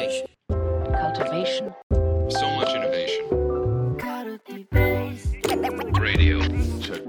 [0.00, 0.26] Cultivation.
[0.48, 1.74] cultivation,
[2.30, 3.28] So much innovation.
[6.00, 6.40] Radio.
[6.80, 7.04] Check.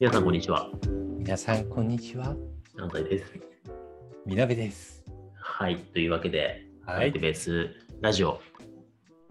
[0.00, 0.70] 皆さん、こんにちは。
[1.18, 2.34] 皆さん、こんにちは。
[2.78, 3.32] 安西です。
[4.24, 5.04] みなべです。
[5.34, 5.76] はい。
[5.76, 8.40] というわけで、はいベースラジオ、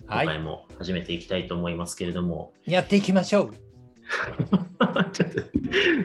[0.06, 0.28] 今はい。
[0.28, 3.54] 回も始めていきたいと思いますけれども、やっていきましょう。
[5.14, 5.42] ちょっと、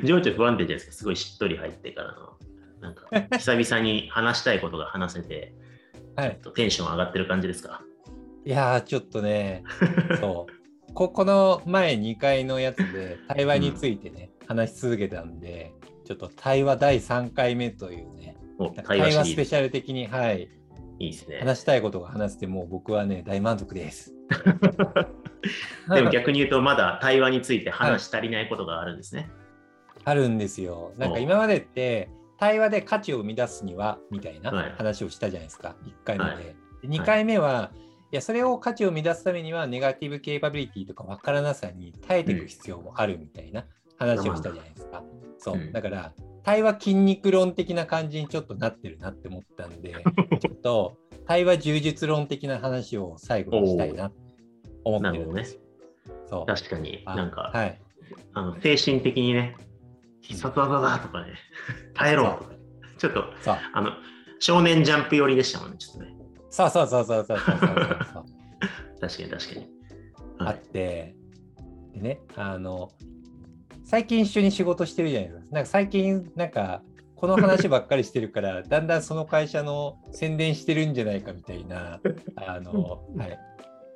[0.06, 0.92] 情緒不安定じゃないですか。
[0.92, 2.38] すごいしっとり入ってからの。
[2.80, 3.06] なんか、
[3.38, 5.54] 久々に話したいことが話せて、
[6.16, 6.38] はい。
[6.54, 7.82] テンション上がってる感じですか？
[8.44, 9.64] いやー、ちょっとね、
[10.20, 10.92] そう。
[10.94, 15.72] ここの前2回のやつで対話についてね、話し続けたんで、
[16.04, 18.36] ちょっと対話第3回目というね、
[18.84, 20.48] 対話スペシャル的に、はい、
[20.98, 21.38] いいですね。
[21.40, 24.14] 話したいことが話せて、もう僕はね、大満足です。
[25.94, 29.30] でも逆に言うと、まだ対話について話し足りないことがあるんですね。
[30.04, 30.94] あるんですよ。
[30.96, 34.72] なんかお今までって対話で価値を生み出すにはみたいなはい。
[34.76, 36.30] 話をしたじゃないですか、1回目で。
[36.30, 36.44] はい。
[36.82, 37.72] で2回目は、
[38.12, 43.64] い、やそれを価値を生み出すためにはネガティブケイパビリティとか分からなさに耐えていく必要もあるみたいな
[43.98, 45.02] 話をしたじゃないですか。
[45.38, 45.56] そう。
[45.56, 45.72] うん。
[45.72, 46.12] だから
[46.44, 49.94] 対話筋肉論的な感じにちょっとなってるなって思ったんで
[50.40, 54.12] ちょっと対話柔術論的な話を最後にしたいな
[54.84, 55.60] 思ってるんですよ。
[56.26, 56.46] そう。
[56.46, 57.80] 確かにあなんか、はい、
[58.32, 59.56] あの精神的にね、
[60.20, 61.34] 必殺技だとかね、
[61.94, 62.50] 耐えろとか、
[62.98, 63.24] ちょっと、
[63.72, 63.92] あの、
[64.40, 66.14] 少年ジャンプ寄りでしたもんね、ちょっとね。
[66.50, 68.24] さあさあさあさあさあさあさあ。
[69.00, 69.68] 確かに確かに。
[70.38, 71.14] あって、
[71.94, 72.90] でね、あの、
[73.84, 75.54] 最近一緒に仕事してるじゃないですか。
[75.54, 76.82] なんか最近、なんか、
[77.16, 82.00] この話ばっかりしてるから、だんだんその会社の宣伝してるんじゃないかみたいな、
[82.36, 83.38] あの、はい、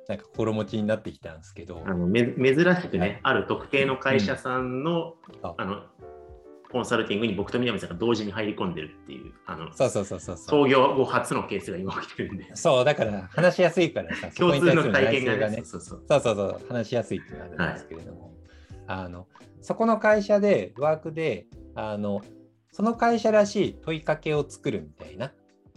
[0.09, 1.81] なんか心持ちになってきたんですけど。
[1.85, 5.83] あのめ珍しくね、はい、ある特定の会社さんの,うん、あの
[6.73, 10.45] コンサルティングに僕と南さんが同時に入り込んでるっていう、あのそうそうそうそうそう。
[10.63, 16.21] 創業後初のケースが今起きてるんで、そう、だから話しやすいからさ、 共通の体験がね、そうそうそう。
[16.21, 18.33] そうそう、話しやすいっていうのがあるんですけれども、
[18.87, 19.27] あの
[19.61, 22.21] そこの会社で、ワークであの、
[22.71, 25.31] その会社らしい問いかけを作るみたいな、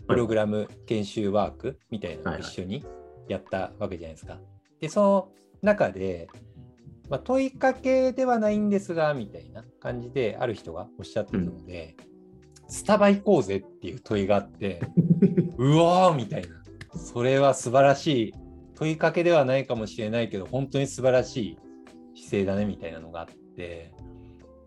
[0.09, 2.87] プログラム研修ワークみたいなのを一緒に
[3.29, 4.39] やったわけじゃないですか。
[4.81, 5.29] で、その
[5.63, 6.29] 中で、
[7.09, 11.97] まあ、問いかけではないんですが、みたいな感じで、ある人がおっしゃってたので、
[12.69, 14.81] スタバ行こうぜっていう問いがあって、
[15.57, 16.49] うわーみたいな。
[16.99, 18.35] それは素晴らしい。
[18.75, 21.59] 問いかけではないかもしれないけど、本当に素晴らし
[22.15, 23.93] い姿勢だねみたいなのがあって、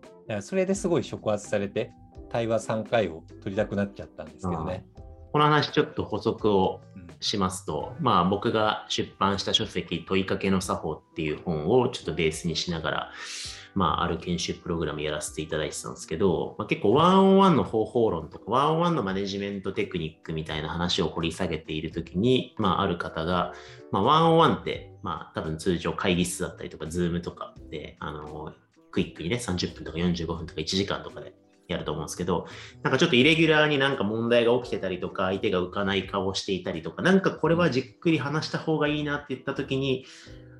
[0.02, 1.92] だからそれですごい触発されて、
[2.28, 4.84] 対話3回を取りたくなっちゃったんですけどね。
[5.32, 13.10] この話ちょっと補足をうんしますと、まあ僕が出版した書籍問いかけの作法っていう本をちょっとベースにしながら、
[13.74, 23.52] まあある研修プログラムやらせていただいてたんですけど、まあ、結構ワンオンワンの方法論とか、ワンオンワンのマネジメントテクニックみたいな話を掘り下げているときに、まあある方が、
[23.92, 28.54] まあ one on one って、まあ多分通常会議室だったりとか、ズームとかで、あの、
[28.90, 31.34] クイックにね、30分とか45分とか1時間とかで
[31.72, 32.46] やると思うんですけど、
[32.82, 40.04] なんかちょっとイレギュラーになんか問題が起きてたりとか、相手が浮かない顔をしていたりとか、なんかこれはじっくり話した方がいいなって言ったときに、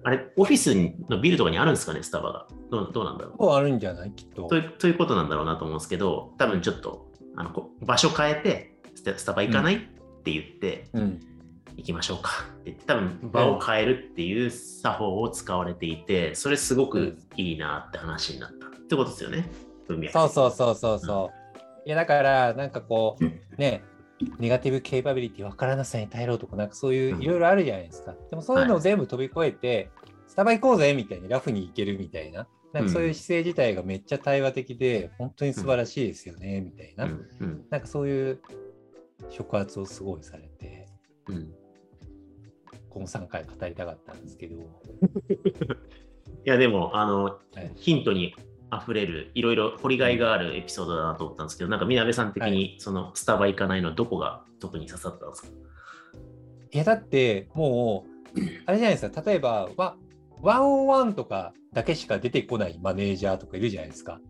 [0.03, 0.75] あれ、オフィス
[1.10, 2.47] のビルとかにあるんですかね、スタバが。
[2.70, 4.12] どうどうなんだろうあるんじゃない？
[4.12, 4.56] きっとと。
[4.56, 9.78] いうということなんだろうなと思うんですけど、多分ちょっとあのこ場所変えて、スタスタバ行かない、っ
[10.22, 11.20] て言って、うん。
[11.76, 19.50] 行きましょうかって言って、多分場を変えるっていう作法を使われていて、それすごくいいなって話になったってことですよね、
[19.91, 20.12] 文脈。
[20.12, 21.59] そうそうそうそうそう。
[21.87, 23.83] いやだからなんかこうね
[24.39, 28.15] ネガティブケイパビリティ分からなさに耐えろとかなんかそういううんいろいろあるじゃないですか。
[28.31, 29.91] でもそういうのを全部飛び越えて、
[30.27, 32.47] スタバ行こうぜみたいにラフに行けるみたいな。
[32.73, 37.06] なんかそういう姿勢自体がめっちゃ対話的で、本当に素晴らしいですよね、みたいな。
[37.06, 38.41] うんうんなんかそういう
[39.29, 40.87] 触発をすごいされて、
[41.29, 41.53] うん
[42.89, 44.56] この3回語りたかったんですけど。
[46.45, 48.34] いやでもあの、はいヒントに
[48.72, 55.49] 溢れるいろいろ掘りがいがあるエピソードだなと思ったんですけど、なんかみなべさん的にそのスタバ行かないのどこが特に刺さったんですか？
[56.72, 58.05] いやだっても
[58.37, 59.96] う あれじゃないですか例えばワ
[60.40, 64.20] ワンオンワンとかだけしか出てこないマネージャーとかいるじゃないですか。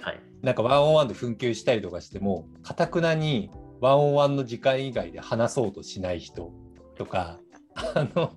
[0.00, 0.20] はい。
[0.42, 3.50] なんかワンオンワンで紛糾したりとかしてもかたくなに
[3.80, 6.52] ワンオンワンの時間以外で話そうとしない人
[6.96, 7.38] とか
[7.74, 8.32] あの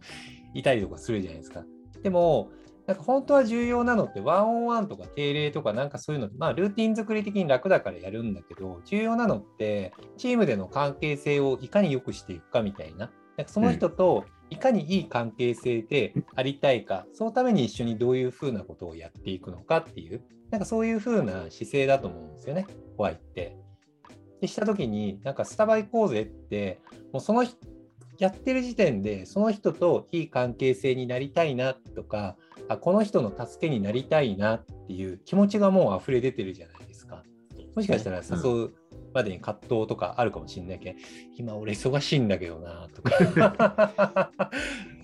[0.54, 1.63] いたりとかするじゃないですか。
[2.04, 2.51] でも
[2.88, 22.68] なんか本当は重要なのってワンオンワンとか定例とかなんかそういうのまあルーティン作り的に楽だからやるんだけど重要なのってチームでの関係性をいかに良くしていくかみたいななんかその人といかにいい関係性でありたいか、そのために一緒にどういうふうなことをやっていくのかっていうなんかそういうふうな姿勢だと思うんですよね、
[22.98, 23.56] ホワイって。
[24.42, 26.81] でした時になんかスタバ行こうぜって
[27.13, 27.45] もうその
[28.21, 32.35] やってる時点でその人といい関係性になりたいなとか
[32.69, 37.23] あこの人の助けになりたいなっていう気持ちがもう溢れ出てるじゃないですか。
[37.75, 38.73] もしかしたら誘う
[39.12, 41.00] までに葛藤とかあるかもしれないけど、
[41.35, 44.31] 今俺忙しいんだけどなとか。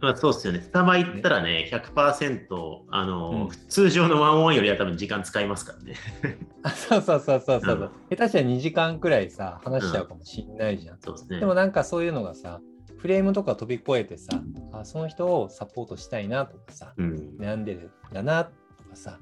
[0.00, 0.60] まあ、そうですよね。
[0.60, 5.94] スタバ行ったらね、100%、あの、うん通常のワンオンよりは多分時間使いますからね。
[6.62, 7.76] あそうそうそうそうそう。
[7.76, 10.98] うん下手したら2時間くらいさ話しちゃうかもしんないじゃん。
[11.00, 11.40] そうですね。
[11.40, 12.60] でもなんかそういうのがさ
[12.98, 14.40] フレームとか飛び越えてさ
[14.72, 18.50] あその人をサポートしたいなとかさうん、悩んでるんだなと
[18.84, 19.18] かさ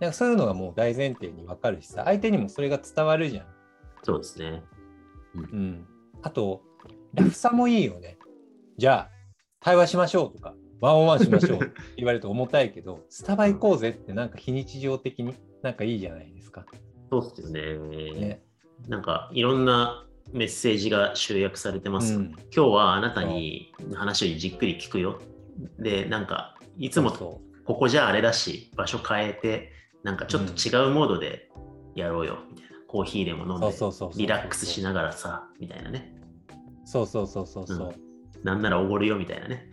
[0.00, 3.46] なんかそういうのがもう大前提に分かるしさ相手にもそれが伝わるじゃん。
[4.02, 4.62] そうですね。
[5.34, 5.86] うん、
[6.22, 6.62] あと
[7.14, 8.18] ラフさもいいよね。
[8.78, 9.15] じゃあ
[9.60, 16.64] 対話しましょうとかワンオンワンしましょうって 言われると重たいけどスタバ行こうぜってなんか非日常的になんかいいじゃないですか。
[17.10, 18.18] そうですよね。
[18.18, 18.42] ね
[18.88, 22.20] なんか、いろんなメッセージが集約されてますよ。
[22.20, 25.20] うん今日はあなたに話をじっくり聞くよ。
[25.78, 29.72] で、なんか、いつもそここじゃあれだし、場所変えて、
[30.02, 31.50] なんかちょっと違うモードで
[31.94, 32.76] やろうよ、みたいな。
[32.86, 33.76] コーヒーでも飲んで
[34.16, 36.14] リラックスしながらさ、みたいなね。
[36.84, 37.94] うそうそうそうそうそう。
[38.42, 39.68] なんならおごるよ、みたいなね。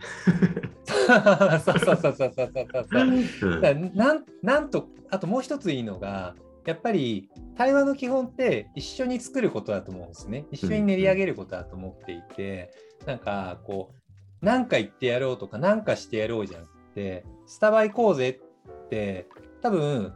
[0.86, 3.06] そうそうそうそうそうそうそう。
[3.52, 3.74] う。
[3.74, 3.94] ん。
[3.94, 6.34] なんなんとあともう一ついいのが
[6.66, 10.46] やっぱり対話の基本って一緒に作ることだと思うんですね。
[10.50, 12.72] 一緒に練り上げることだと思っていて、
[13.06, 19.28] なんかこう何か言ってやろうとか何かしてやろうじゃなくてスタバ行こうぜって
[19.62, 20.14] 多分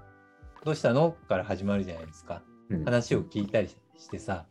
[0.65, 1.13] どうしたの？
[1.29, 2.43] から始まるじゃないですか。
[2.71, 2.85] うん。
[2.85, 4.47] 話を聞いたりしてさ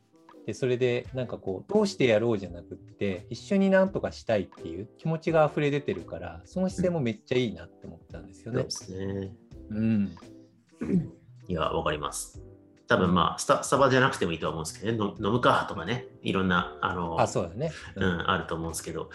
[0.47, 8.95] でそれでなんかこうどうしてやろうじゃなくって一緒になんとかしたいっていう気持ちが溢れ出てるからその姿勢もめっちゃいいなって思ったんですよねそうで。
[8.95, 9.31] すね。
[9.71, 10.15] うん、
[11.49, 12.41] いや、わかります。
[12.87, 17.73] 多分まあスタ、スタバじゃなくてもいいとは思うんですけどね、の飲むかとかね、いろんな、あの、あそうだね。
[17.95, 19.09] うん、あると思うんですけど、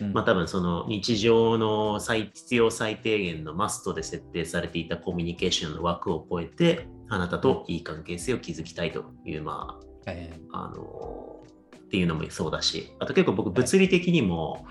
[0.00, 9.80] うんまあ多分その日常の最必要最低限のマストで設定されていたコミュニケーションの枠を超えて、あなたといい関係性を築きたいという、まは
[10.12, 11.42] いあ、あの、
[11.76, 14.66] っていうのもそうだし、あと結構僕物理的にも、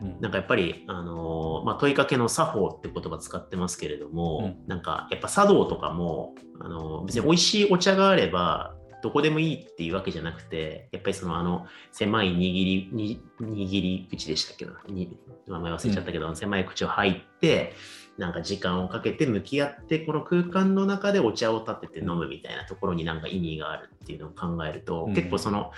[0.00, 0.20] うん。
[0.20, 15.16] なんかやっぱり、あのまあ、問いかけの作法って言葉使ってますけれども、うなんかやっぱ茶道とかも、あの別に美味しいお茶があればどこでもいいっていうわけじゃなくてやっぱりそのあの狭い握りに握り口でしたっけどに
[15.46, 17.74] 名前忘れちゃったけど、狭い口を入って
[18.18, 25.14] なんか時間をかけて向き合ってこの空間の中でお茶を立てて飲むみたいなところになんか意味があるっていうのを考えると、うん。
[25.14, 25.72] 結構その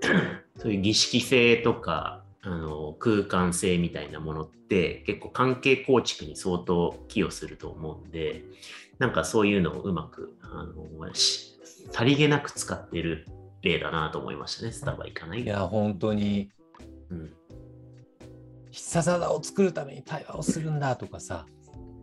[0.56, 8.44] そういう儀式性とかあの空間性みたいなものって結構関係構築に相当寄与すると思うんで
[8.98, 11.58] なんかそういうのをうまくあのし
[11.90, 13.26] さりげなく使ってる
[13.62, 16.50] 例だなと思いましたねスタバ行かないいや本当に。
[17.10, 17.32] うん、
[18.70, 21.46] 必殺技を作るために対話をするんだとかさ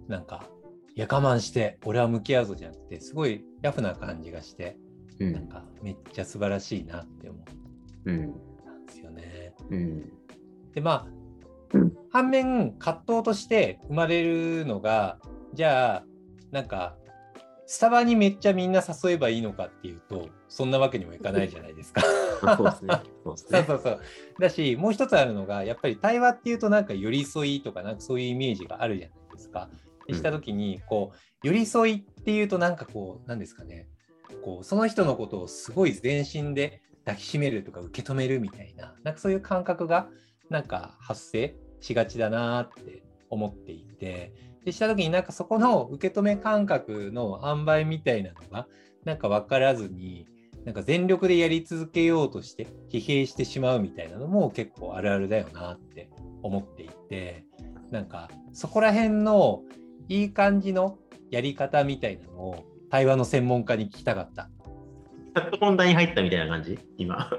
[0.08, 0.48] なんか
[0.96, 4.78] いや我慢して俺は向き合うぞじゃなくてすごいラフな感じがして
[5.20, 7.44] うんなんかめっちゃ素晴らしいなって思っ
[8.06, 9.54] うんたんですよね。
[9.70, 10.14] うん
[10.74, 11.08] でまあ、
[11.74, 15.20] うん反面葛藤として生まれるのが
[15.54, 16.04] じゃあ
[16.52, 16.96] なんか
[17.66, 22.04] スタバにめっちゃみんな誘えばいいのかっていうとそんなわけにもいかないじゃないですか。
[22.42, 24.02] まあそうですね そうそうそう。
[24.40, 29.70] だし、もう一つあるのが、やっぱり対話っていうと、なんか寄り添いとか、なんかそういうイメージがあるじゃないですか。
[30.14, 33.88] したときに、こう、寄り添いっていうと、なんかこう、なんですかね、
[34.44, 40.08] こう、その人のことをすごい全身で抱きしめるとか受け止めるみたいな、なんかそういう感覚が、
[40.50, 44.34] なんか発生しがちだなって思っていて、
[44.64, 48.68] でしたときになんかそこの受け止め感覚の塩梅みたいなのが、
[49.04, 50.28] なんか分からずに、
[50.66, 56.10] なんか全力でやり続けようとして疲弊してしまうみたいなのも結構あるあるだよなって
[56.42, 57.46] 思っていて
[57.92, 59.62] なんかそこら辺の
[60.08, 60.98] いい感じの
[61.32, 64.50] やり方みたいなのを対話の専門家に聞きたかった。
[65.36, 66.80] やっと本題に入ったみたいな感じ？
[66.98, 67.30] 今。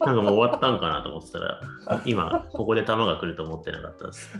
[0.00, 1.60] なんかもう終わったんかなと思ってたら
[2.04, 4.30] 今ここで球が来ると思ってなかったです。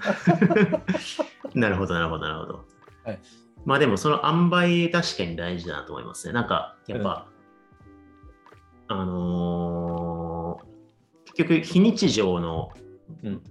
[1.59, 2.64] なるほどなるほどなるほど、
[3.05, 3.19] はい。
[3.64, 6.33] まあでもその塩梅確かに大事だなと思いますね。
[6.33, 7.26] なんかやっぱ、
[8.88, 10.66] あのー
[11.35, 12.71] 結局非日常の
[13.23, 13.43] うん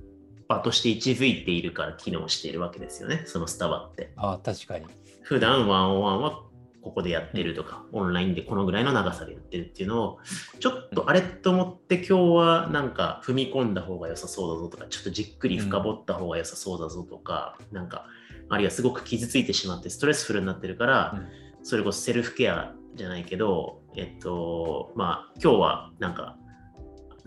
[0.48, 4.86] 場として位置づいているから機能しているわけですよねそのスタバってああ確かに。
[5.22, 6.46] 普段ワンオンワンは
[6.86, 10.20] ここでやってるとか、オンラインでこのぐらいの長さでやってるっていうのを、
[10.60, 18.06] ちょっとあれと思って今日はなんか踏み込んだ方が良さそうだぞとか、ちょっとじっくり深掘った方が良さそうだぞとか、なんか、
[18.50, 21.24] あるいはすごく傷ついてしまってストレスフルになってるから、
[21.64, 26.38] それこそセルフケアじゃないけど、えっと、まあ、今日はなんか、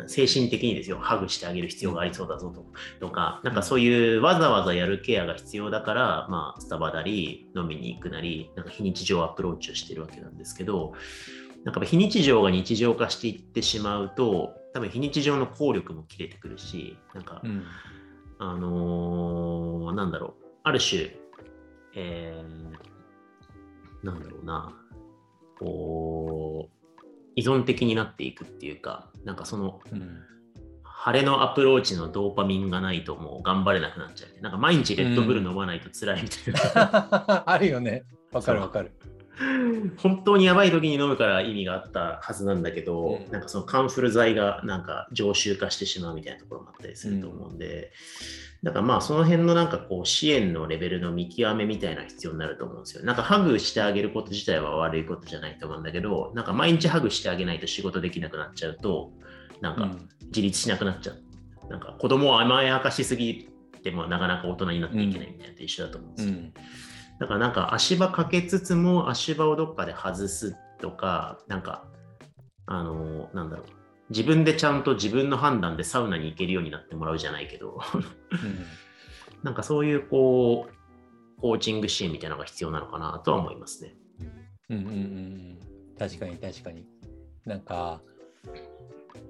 [0.06, 2.64] 精神的にですよ、ハグしてあげる必要がありそうだぞと。
[3.00, 10.92] とか、なんかそういうわざわざやるケアが必要だから、まあ、スタバなり、飲みに行くなり、なんか非日常アプローチをしてるわけなんですけど、
[11.64, 17.64] なんか非日常が日常化していってしまうと、多分非日常の効力も切れてくるし、なんか、うん。
[18.40, 21.10] あのーなんだろう、ある種、
[21.96, 24.72] えー、なんだろうな、
[25.58, 26.77] こう、
[27.38, 30.18] 依存的になっていくっていうか、なんかその、うん
[31.00, 34.42] 晴れのアプローチのドーパミンがないともう頑張れなくなっちゃう。
[34.42, 37.44] なんか毎日レッドブル飲まないと辛いみたいな。
[37.46, 38.02] あるよね。
[38.32, 38.90] わかるわかる。
[39.98, 47.92] 本当にやばい時に飲むから意味があったはずなんだけど、うんなんかそのカンフル剤がなんか常習化してしまうみたいなところもあったりすると思うんで、
[48.62, 53.04] だからまあその辺のなんかこう支援のレベルの見極めみたいな必要になると思うんですよ。
[53.04, 59.12] なんかハグしてあげること自体は悪いことじゃないと思うんだけど、なんか毎日ハグしてあげないと仕事できなくなっちゃうと、
[59.60, 61.70] なんかうん自立しなくなっちゃう。
[61.70, 63.48] なんか子供を甘やかしすぎ
[63.82, 66.34] てもなかなか大人になっていけないみたいなのと一緒だと思うんですよ。
[66.34, 66.52] うん
[67.18, 71.84] だからなんか足場かけつつも足場をどっかで外すとか、なんか、
[72.66, 73.66] あのなんだろう。
[74.10, 77.80] 自分でちゃんと自分の判断でサウナに行けるようになってもらうじゃないけど、
[79.42, 83.96] なんかそういうこう、コーチング支援みたいなのが必要なのかなとは思いますね。
[84.70, 85.58] うんうんうんうん
[85.98, 86.86] 確かに確かに。
[87.44, 88.00] なんか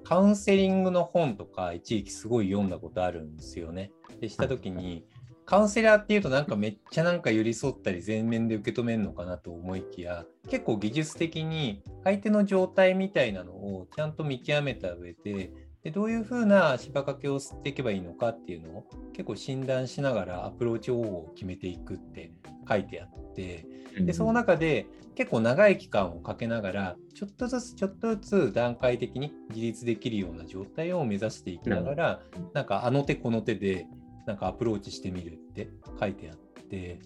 [0.03, 3.91] カウンセリングの本とか一時期すごい読んだことあるんですよね。
[4.19, 5.05] でした時に
[5.49, 15.51] カウンセラーっていうとなんかめっちゃなんか寄り添ったり全面で受け止めるのかなと思いきや結構技術的に相手の状態みたいなのをちゃんと見極めた上で
[15.83, 22.31] でどういうふうな芝掛けを吸っていけばいいのかっていうのを結構診断しながらアプローチ方法を決めていくって
[22.69, 23.65] 書いてあって
[23.99, 32.19] でその中で結構長い期間をかけながらちょっとずつちょっとずつ段階的に自立できるような状態を目指していきながら
[32.53, 33.87] なんかあの手この手で
[34.25, 36.99] なんかアプローチしてみるって書いてあって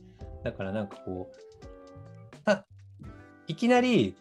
[0.43, 2.65] だからなんかこうた
[3.48, 4.15] いきなり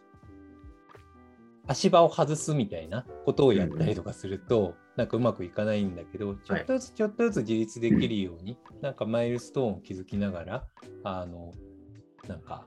[1.67, 10.67] 足場を外すみたいなことをやったりとかすると、なんかうまくいかないんだけど、ちょっとずつちょっとずつ自立できるように、なんかマイルストーンを築きながら、
[11.05, 11.53] あの、
[12.27, 12.67] なんか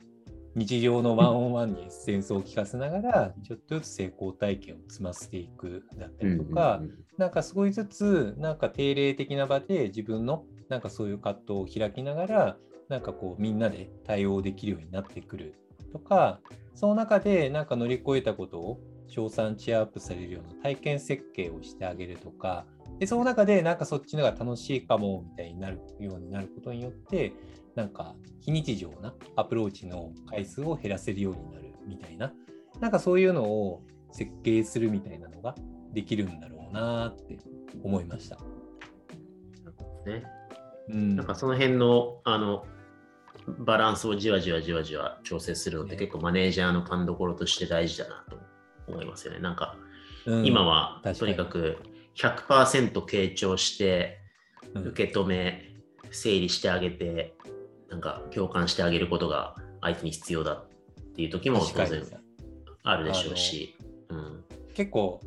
[0.55, 6.81] 日常のワンオンワンにエッセンスを聞かせながら、ちょっとずつ成功体験を積ませていくだったりとか、
[7.17, 12.57] なんか少しずつ、なんか定例的な場で自分のなんかそういう葛藤を開きながら、
[12.87, 15.55] なんかこうみんなで対応できるようになってくる
[15.91, 16.39] とか、
[16.73, 22.65] その中でなんか乗り越えたことを賞賛チアアップされるような体験設計をしてあげるとか、
[22.99, 27.33] でその中でなんかそっちのが楽しいかもみたいになるようになることによって、
[27.75, 32.31] なんか非日常なアプローチの回数を減らせるようになるみたいな、
[32.79, 35.55] なんかそういうのを設計するみたいなのが
[35.93, 37.37] できるんだろうなって
[37.83, 38.37] 思いました。
[40.05, 40.23] ね。
[40.89, 42.65] うん、なんかその辺のあの
[43.59, 48.39] バランスをじわじわじわじわ調整するのってね結構マネージャーの勘どころとして大事だなと
[48.87, 49.39] 思いますよね。
[49.39, 49.77] なんか
[50.25, 51.77] うん今はとにかく
[52.15, 54.19] 100%傾聴して
[54.73, 55.75] うん受け止め
[56.11, 57.35] 整理してあげて
[57.89, 60.65] なんか共感してあげることが相手に必要だっ
[61.15, 62.03] ていう時も当然
[62.83, 63.75] あるでしょうし。
[64.09, 64.43] うん
[64.75, 65.21] 結構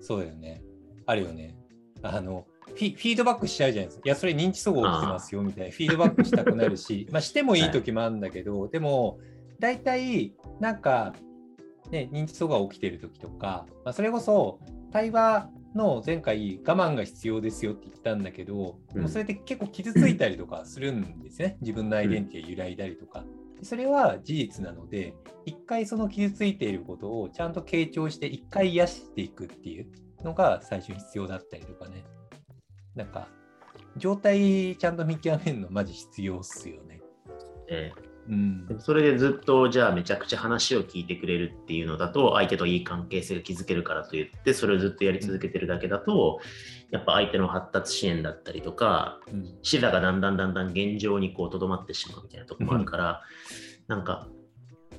[0.00, 0.62] そうだよね。
[1.06, 1.56] あるよね。
[2.02, 4.02] あのフィフィードバックしちゃうじゃないですか。
[4.04, 9.18] いや、それ認知阻害起きてますよみたいなフィードバックしたくなるし、 まあしてもいい時もあるんだけど、でも
[9.58, 11.14] 大体なんか、
[11.90, 14.60] ね、認知阻害起きてる時とか、まあ、それこそ
[14.92, 21.58] 対話の前回我慢が必要ですよって言ったんだけど、うんもうそれって結構傷ついたりとかするんですね。
[21.60, 23.24] 自分のアイデンティティが揺らいだりとか。
[23.62, 29.86] それは事実なので、一回その傷ついていることをちゃんと傾聴して、一回癒していくっていう
[30.22, 32.04] のが最初に必要だったりとかね。
[32.94, 33.28] なんか、
[33.96, 37.00] 状態ちゃんと見極めるのマジ必要っすよね。
[37.68, 37.92] え
[38.28, 38.76] うんえ。
[38.78, 46.40] それでずっとじゃあめちゃくちゃ話を聞いてくれるっていうのだと相手といい関係性が築けるからといってそれをずっとやり続けてるだけだと
[46.90, 53.22] やっぱ相手の発達支援だったりとかうん視座がだんだんだんだん現状にこうとどまってしまうみたいなところもあるから、
[53.86, 54.28] なんか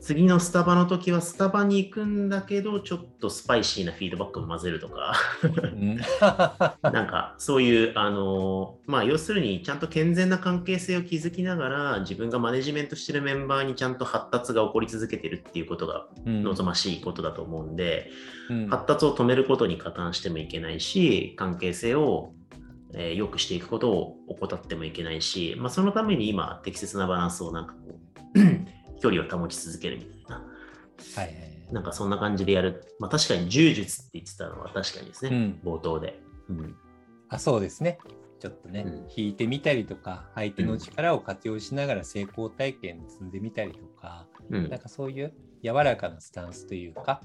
[0.01, 5.13] 次のスタバの時はスタバに行くんだけどちょっとスパイシーなフィードバックも混ぜるとか。
[5.43, 5.97] うん。
[6.81, 16.43] なんかそういうあのまあ要するにちゃんと健全な関係性を築きながら自分がマネジメントしてるメンバーにちゃんと発達が起こり続けてるっていうことがうん。
[16.43, 18.09] 望ましいことだと思うんで、
[18.49, 18.67] うん。
[18.69, 22.33] 発達を止めることに加担してもいけないし関係性を
[22.93, 27.99] えー良くしていくことを怠ってもいけないし、まあ、そのために今適切なバランスをなんかこ
[28.35, 28.39] う
[28.99, 30.35] 距離を保ち続けるみたいな。
[30.35, 30.41] は
[31.23, 31.73] いはいはい。
[31.73, 32.95] なんかそんな感じでやる。
[32.99, 36.19] まあ確かに柔術って言ってたのは確かにですね、うん冒頭で。
[36.49, 36.75] うん。
[37.29, 37.99] あそうですね。
[38.39, 47.21] ちょっとね、うん引いてみたりとか、相手の力を活用しながら成功体験積んでみたりとか、うんなんかそういう柔らかなスタンスというか、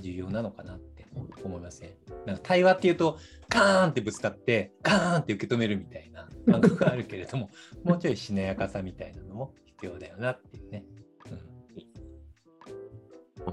[0.00, 1.06] 重要なのかなって
[1.44, 1.96] 思いますね。
[2.26, 3.18] なんか対話っていうと、
[3.48, 7.50] カーンってぶつかって、カーンって受け止めるみたいな感覚があるけれども、
[7.84, 10.84] もうちょいしなやかさみたいなのも必要だよなっていうね。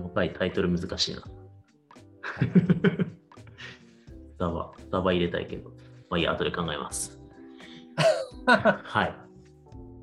[0.09, 1.21] うんこの回タイトル難しいな。
[4.39, 5.69] ダバ、ダバ入れたいけど。
[6.09, 7.19] まあいいや、後で考えます。
[8.45, 9.13] はい。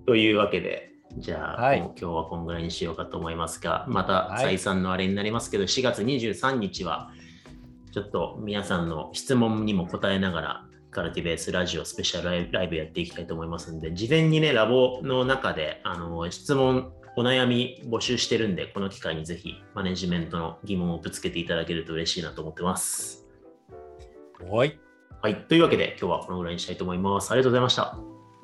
[0.07, 7.11] というわけで、じゃあ、はい今日はこんぐらいにしようかと思いますが、またはい再三のあれになりますけど、4月23日は、
[7.93, 23.27] ちょっと皆さんの質問にも答えながら、カルティベースラジオスペシャルライブライブやっていきたいと思いますんで、事前にね、ラボの中であの質問、お悩み募集してるんで、この機会にぜひマネジメントの疑問をぶつけていただけると嬉しいなと思ってます。
[24.51, 24.79] はい。
[25.23, 25.37] はい。
[25.49, 27.31] というわけで、今日はこのぐらいにしたいと思います。
[27.31, 27.83] ありがとうございました。
[27.85, 27.99] あ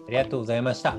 [0.09, 0.97] りがとうございました。